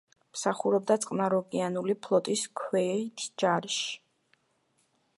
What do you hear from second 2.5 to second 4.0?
ქვეით ჯარში.